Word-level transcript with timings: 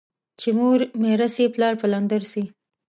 چي 0.39 0.49
مور 0.57 0.79
ميره 1.03 1.27
سي، 1.35 1.43
پلار 1.53 1.73
پلندر 1.81 2.21
سي. 2.31 2.43